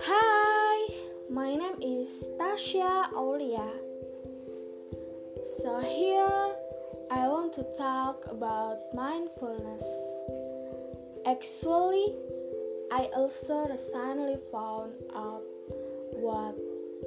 Hi, 0.00 0.86
my 1.28 1.56
name 1.56 1.82
is 1.82 2.24
Tasha 2.38 3.12
Aulia. 3.12 3.66
So, 5.42 5.80
here 5.80 6.54
I 7.10 7.26
want 7.26 7.54
to 7.54 7.64
talk 7.76 8.24
about 8.30 8.94
mindfulness. 8.94 9.82
Actually, 11.26 12.14
I 12.92 13.10
also 13.16 13.66
recently 13.66 14.38
found 14.52 14.92
out 15.12 15.42
what 16.12 16.54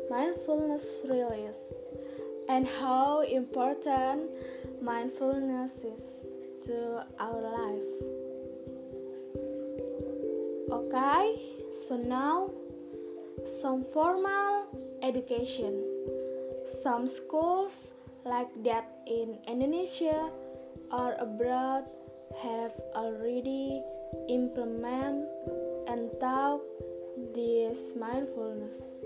mindfulness 0.09 1.03
really 1.07 1.43
is 1.43 1.73
and 2.49 2.67
how 2.67 3.21
important 3.21 4.29
mindfulness 4.81 5.85
is 5.85 6.30
to 6.65 7.05
our 7.19 7.41
life. 7.41 7.91
Okay, 10.71 11.41
so 11.87 11.97
now 11.97 12.51
some 13.45 13.83
formal 13.93 14.69
education. 15.01 15.81
Some 16.65 17.07
schools 17.07 17.93
like 18.25 18.49
that 18.63 18.85
in 19.07 19.39
Indonesia 19.47 20.29
or 20.91 21.15
abroad 21.17 21.85
have 22.43 22.71
already 22.95 23.81
implemented 24.29 25.27
and 25.87 26.11
taught 26.19 26.61
this 27.33 27.93
mindfulness. 27.97 29.01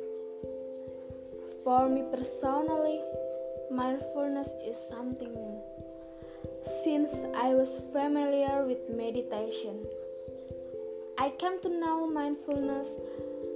For 1.64 1.90
me 1.90 2.03
personally, 2.12 3.02
mindfulness 3.72 4.53
is 4.62 4.78
something 4.78 5.34
new. 5.34 5.75
Since 6.66 7.14
I 7.36 7.54
was 7.54 7.80
familiar 7.94 8.66
with 8.66 8.90
meditation, 8.90 9.86
I 11.20 11.30
came 11.30 11.62
to 11.62 11.70
know 11.70 12.09
mindfulness, 12.09 12.89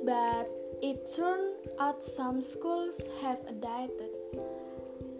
but 0.05 0.49
it 0.81 1.09
turned 1.15 1.55
out 1.79 2.03
some 2.03 2.41
schools 2.41 3.01
have 3.21 3.39
adapted. 3.47 4.13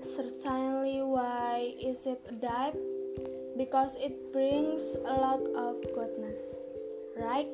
Certainly, 0.02 1.02
why 1.02 1.74
is 1.82 2.06
it 2.06 2.22
adapted? 2.30 2.82
Because 3.58 3.96
it 3.98 4.32
brings 4.32 4.96
a 5.06 5.14
lot 5.14 5.42
of 5.58 5.82
goodness, 5.94 6.40
right? 7.18 7.50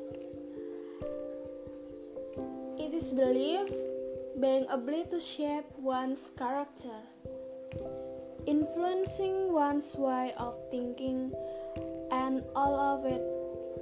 It 2.78 2.92
is 2.92 3.12
believed 3.12 3.74
being 4.38 4.66
able 4.70 5.04
to 5.10 5.18
shape 5.18 5.64
one's 5.78 6.30
character, 6.36 7.00
influencing 8.46 9.52
one's 9.52 9.94
way 9.96 10.32
of 10.38 10.54
thinking, 10.70 11.32
and 12.10 12.42
all 12.54 12.74
of 12.74 13.04
it 13.04 13.22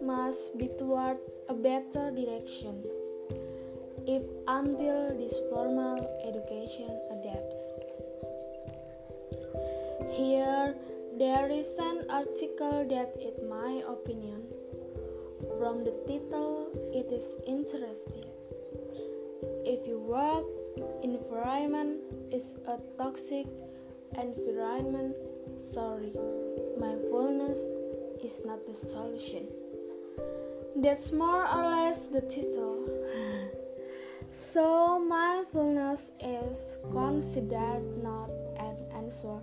must 0.02 0.58
be 0.58 0.68
toward 0.78 1.18
a 1.48 1.54
better 1.54 2.10
direction. 2.10 2.82
If 4.06 4.22
until 4.48 5.16
this 5.16 5.34
formal 5.50 5.96
education 6.28 6.92
adapts. 7.12 7.60
Here, 10.12 10.74
there 11.18 11.50
is 11.50 11.68
an 11.78 12.06
article 12.10 12.86
that, 12.88 13.14
in 13.20 13.48
my 13.48 13.82
opinion, 13.88 14.42
from 15.58 15.84
the 15.84 15.94
title, 16.06 16.68
it 16.92 17.12
is 17.12 17.24
interesting 17.46 18.34
if 19.64 19.86
you 19.86 19.98
work 19.98 20.44
environment 21.02 22.00
is 22.30 22.56
a 22.68 22.78
toxic 22.98 23.46
environment, 24.16 25.14
sorry, 25.58 26.12
mindfulness 26.78 27.60
is 28.22 28.42
not 28.44 28.66
the 28.66 28.74
solution. 28.74 29.46
That's 30.76 31.12
more 31.12 31.46
or 31.46 31.70
less 31.70 32.06
the 32.06 32.20
title. 32.22 32.88
so, 34.32 34.98
mindfulness 34.98 36.10
is 36.20 36.78
considered 36.92 37.84
not 38.02 38.30
an 38.58 38.76
answer. 38.96 39.38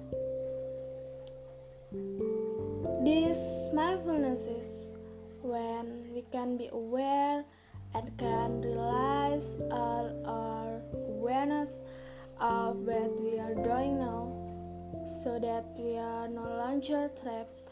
This 3.03 3.69
mindfulness 3.73 4.47
is 4.47 4.95
when 5.41 6.11
we 6.13 6.23
can 6.31 6.57
be 6.57 6.69
aware 6.71 7.43
and 7.93 8.17
can 8.17 8.61
realize 8.61 9.57
all 9.71 10.11
our 10.25 10.81
awareness 10.93 11.79
of 12.39 12.77
what 12.79 13.21
we 13.21 13.39
are 13.39 13.55
doing 13.55 13.99
now 13.99 14.40
so 15.05 15.39
that 15.39 15.65
we 15.77 15.97
are 15.97 16.27
no 16.27 16.41
longer 16.41 17.09
trapped 17.21 17.69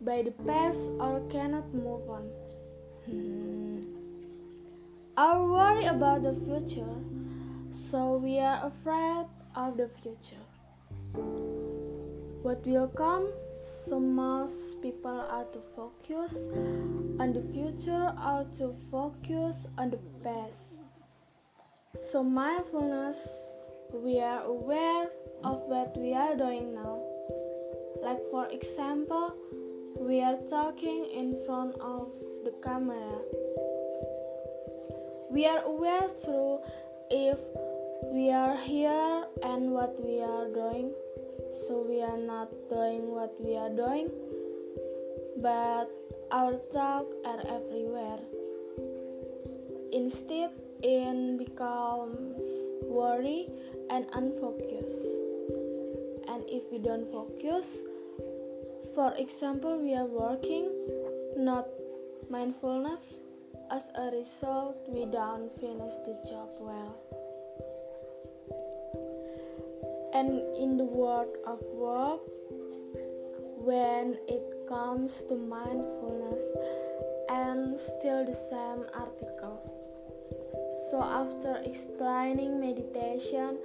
by 0.00 0.22
the 0.22 0.30
past 0.46 0.90
or 1.00 1.20
cannot 1.30 1.72
move 1.74 2.08
on. 2.08 2.30
Hmm. 3.06 3.82
Our 5.16 5.50
worry 5.50 5.86
about 5.86 6.22
the 6.22 6.34
future, 6.34 6.96
so 7.70 8.16
we 8.16 8.38
are 8.38 8.66
afraid 8.66 9.26
of 9.56 9.76
the 9.76 9.90
future. 10.02 10.44
What 12.42 12.64
will 12.64 12.88
come 12.88 13.32
so 13.62 13.98
most 14.00 14.80
people 14.82 15.10
are 15.10 15.44
to 15.52 15.60
focus 15.76 16.48
on 17.18 17.32
the 17.32 17.42
future 17.52 18.14
or 18.24 18.46
to 18.56 18.74
focus 18.90 19.66
on 19.76 19.90
the 19.90 19.98
past. 20.22 20.88
So 21.94 22.22
mindfulness, 22.22 23.48
we 23.92 24.20
are 24.20 24.42
aware 24.44 25.10
are 26.18 26.36
doing 26.36 26.74
now. 26.74 26.98
Like 28.02 28.22
for 28.30 28.46
example, 28.50 29.34
we 29.98 30.20
are 30.20 30.38
talking 30.50 31.06
in 31.14 31.36
front 31.46 31.74
of 31.80 32.12
the 32.44 32.52
camera. 32.62 33.18
We 35.30 35.46
are 35.46 35.62
aware 35.62 36.08
through 36.08 36.60
if 37.10 37.38
we 38.12 38.30
are 38.30 38.56
here 38.56 39.24
and 39.42 39.70
what 39.70 39.94
we 40.04 40.20
are 40.20 40.48
doing 40.48 40.90
so 41.50 41.84
we 41.88 42.02
are 42.02 42.18
not 42.18 42.50
doing 42.68 43.10
what 43.10 43.34
we 43.40 43.56
are 43.56 43.70
doing, 43.70 44.10
but 45.38 45.90
our 46.30 46.54
thoughts 46.72 47.14
are 47.24 47.40
everywhere. 47.48 48.20
Instead, 49.92 50.50
it 50.82 51.38
becomes 51.38 52.46
worry 52.84 53.48
and 53.90 54.06
unfocused. 54.12 55.27
And 56.38 56.48
if 56.48 56.70
we 56.70 56.78
don't 56.78 57.10
focus, 57.10 57.82
for 58.94 59.12
example, 59.18 59.76
we 59.76 59.92
are 59.96 60.06
working, 60.06 60.70
not 61.36 61.66
mindfulness, 62.30 63.18
as 63.72 63.90
a 63.96 64.12
result, 64.12 64.76
we 64.86 65.04
don't 65.06 65.50
finish 65.58 65.94
the 66.06 66.14
job 66.30 66.48
well. 66.60 66.94
And 70.14 70.56
in 70.56 70.76
the 70.76 70.84
world 70.84 71.34
of 71.44 71.60
work, 71.74 72.20
when 73.58 74.16
it 74.28 74.68
comes 74.68 75.22
to 75.22 75.34
mindfulness, 75.34 76.42
and 77.30 77.80
still 77.80 78.24
the 78.24 78.32
same 78.32 78.86
article. 78.94 79.58
So, 80.88 81.02
after 81.02 81.60
explaining 81.64 82.60
meditation 82.60 83.58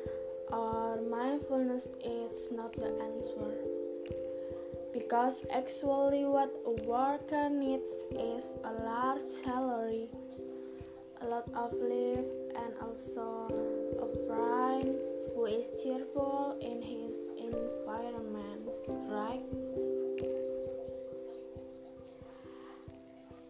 or 0.52 1.00
mindfulness, 1.10 1.88
it's 2.00 2.52
not 2.52 2.74
the 2.74 2.92
answer. 3.02 3.54
Because 4.94 5.46
actually, 5.52 6.26
what 6.26 6.52
a 6.66 6.72
worker 6.88 7.50
needs 7.50 8.06
is 8.12 8.54
a 8.64 8.74
large 8.84 9.22
salary, 9.22 10.10
a 11.22 11.26
lot 11.26 11.50
of 11.56 11.74
leave, 11.74 12.30
and 12.56 12.74
also 12.82 13.50
a 14.02 14.08
friend 14.28 14.96
who 15.34 15.46
is 15.46 15.70
cheerful 15.82 16.58
in 16.62 16.82
his 16.82 17.30
environment, 17.40 18.70
right? 19.10 19.42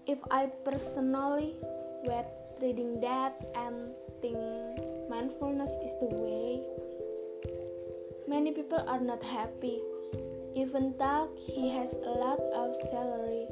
If 0.05 0.19
I 0.29 0.45
personally 0.63 1.55
were 2.05 2.25
reading 2.61 2.99
that 3.01 3.33
and 3.55 3.91
think 4.21 4.37
mindfulness 5.09 5.71
is 5.83 5.95
the 5.99 6.11
way, 6.11 6.52
many 8.33 8.51
people 8.51 8.83
are 8.87 8.99
not 8.99 9.21
happy, 9.21 9.79
even 10.55 10.95
though 10.97 11.29
he 11.37 11.69
has 11.69 11.93
a 11.93 12.13
lot 12.17 12.39
of 12.57 12.73
salary. 12.89 13.45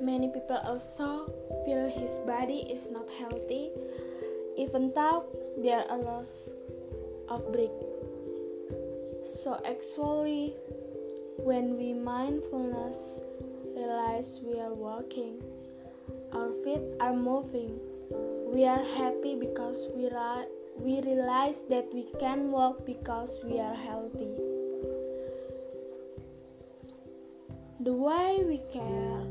Many 0.00 0.30
people 0.34 0.58
also 0.66 1.30
feel 1.64 1.88
his 1.88 2.18
body 2.26 2.66
is 2.68 2.90
not 2.90 3.06
healthy, 3.20 3.70
even 4.58 4.90
though 4.96 5.26
there 5.62 5.84
are 5.88 5.96
lots 5.96 6.50
of 7.28 7.46
break. 7.52 7.70
So 9.22 9.62
actually, 9.62 10.56
when 11.38 11.78
we 11.78 11.92
mindfulness 11.94 13.20
realize 13.76 14.40
we 14.42 14.58
are 14.58 14.74
walking, 14.74 15.38
our 16.32 16.50
feet 16.64 16.82
are 16.98 17.14
moving. 17.14 17.78
We 18.52 18.66
are 18.66 18.82
happy 18.82 19.38
because 19.38 19.86
we 19.94 20.10
ra- 20.10 20.50
we 20.78 21.00
realize 21.00 21.62
that 21.70 21.86
we 21.92 22.06
can 22.20 22.50
walk 22.50 22.84
because 22.86 23.38
we 23.44 23.58
are 23.58 23.74
healthy. 23.74 24.30
The 27.80 27.92
way 27.92 28.44
we 28.44 28.58
care 28.72 29.22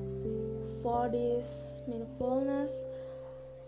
for 0.82 1.10
this 1.10 1.82
mindfulness, 1.88 2.72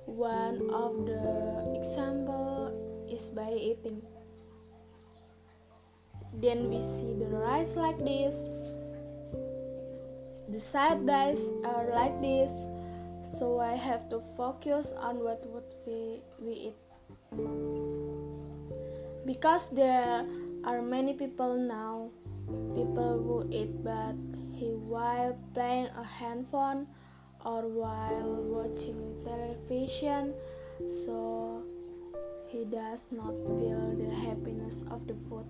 one 0.06 0.70
of 0.72 1.06
the 1.06 1.74
example 1.76 3.08
is 3.12 3.30
by 3.30 3.52
eating. 3.52 4.02
Then 6.34 6.70
we 6.70 6.82
see 6.82 7.14
the 7.14 7.26
rice 7.26 7.76
like 7.76 7.98
this, 8.04 8.60
the 10.50 10.60
side 10.60 11.06
dish 11.06 11.44
are 11.66 11.90
like 11.92 12.22
this, 12.22 12.70
so 13.22 13.60
I 13.60 13.74
have 13.76 14.08
to 14.10 14.22
focus 14.38 14.94
on 14.96 15.20
what 15.20 15.46
would 15.48 15.68
we, 15.86 16.22
we 16.40 16.54
eat. 16.54 16.87
Because 19.26 19.70
there 19.70 20.26
are 20.64 20.82
many 20.82 21.14
people 21.14 21.58
now, 21.58 22.10
people 22.76 23.20
who 23.20 23.48
eat 23.52 23.84
but 23.84 24.16
he 24.54 24.72
while 24.74 25.38
playing 25.54 25.88
a 25.98 26.04
handphone 26.04 26.88
or 27.46 27.68
while 27.68 28.42
watching 28.48 28.98
television, 29.24 30.34
so 30.88 31.62
he 32.48 32.66
does 32.66 33.10
not 33.12 33.36
feel 33.46 33.94
the 34.00 34.10
happiness 34.10 34.84
of 34.90 35.06
the 35.08 35.16
food. 35.28 35.46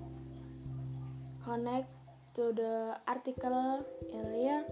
Connect 1.46 1.88
to 2.36 2.52
the 2.52 2.98
article 3.08 3.86
earlier 4.14 4.66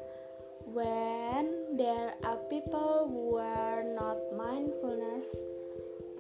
when 0.66 1.78
there 1.78 2.14
are 2.24 2.38
people 2.50 3.08
who 3.08 3.38
are 3.38 3.84
not 3.84 4.18
mindfulness. 4.36 5.55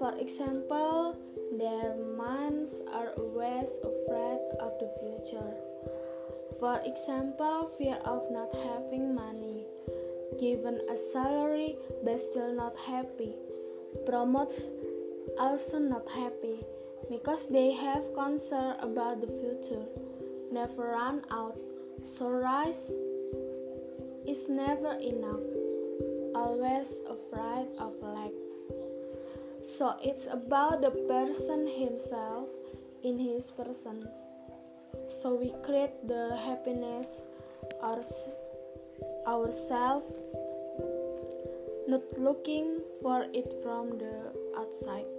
For 0.06 0.13
example, 0.22 1.18
their 1.57 1.98
minds 1.98 2.84
are 2.94 3.10
always 3.18 3.81
afraid 3.81 4.38
of 4.62 4.78
the 4.78 4.86
future. 5.02 5.50
For 6.60 6.80
example, 6.86 7.72
fear 7.75 7.98
of 8.06 8.22
not 8.30 8.54
having 8.54 9.16
money, 9.16 9.66
given 10.40 10.80
a 10.94 10.96
salary 10.96 11.78
but 12.04 12.19
still 12.19 12.54
not 12.54 12.78
happy. 12.78 13.34
Promotes 14.06 14.69
also 15.40 15.80
not 15.80 16.07
happy 16.10 16.62
because 17.10 17.48
they 17.48 17.72
have 17.72 18.13
concern 18.13 18.78
about 18.81 19.22
the 19.22 19.34
future. 19.42 19.90
Never 20.52 20.94
run 20.94 21.25
out. 21.31 21.57
So 22.04 22.30
rise 22.30 22.94
is 24.28 24.46
never 24.50 25.02
enough, 25.02 25.50
always 26.36 27.02
afraid 27.10 27.74
of 27.80 27.98
lack. 28.04 28.44
So 29.66 29.98
it's 30.00 30.28
about 30.28 30.82
the 30.82 30.92
person 30.92 31.66
himself 31.66 32.48
in 33.04 33.18
his 33.18 33.50
person. 33.50 34.08
So 35.08 35.34
we 35.34 35.54
create 35.64 36.08
the 36.08 36.38
happiness 36.38 37.26
our, 37.82 38.00
ourselves, 39.28 40.06
not 41.88 42.04
looking 42.20 42.82
for 43.02 43.26
it 43.34 43.52
from 43.64 43.98
the 43.98 44.32
outside. 44.56 45.10